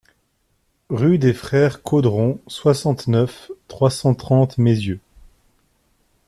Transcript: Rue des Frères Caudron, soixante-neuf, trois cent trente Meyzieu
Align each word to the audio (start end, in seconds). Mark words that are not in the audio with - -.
Rue 0.89 1.19
des 1.19 1.31
Frères 1.31 1.83
Caudron, 1.83 2.41
soixante-neuf, 2.47 3.51
trois 3.67 3.91
cent 3.91 4.15
trente 4.15 4.57
Meyzieu 4.57 4.99